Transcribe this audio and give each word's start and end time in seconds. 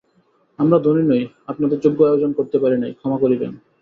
আমরা 0.59 0.77
ধনী 0.79 1.03
নই, 1.03 1.23
আপনাদের 1.47 1.77
যোগ্য 1.79 1.99
আয়োজন 2.03 2.31
করিতে 2.33 2.57
পারি 2.59 2.77
নাই, 2.77 2.91
ক্ষমা 2.93 3.17
করিবেন। 3.17 3.51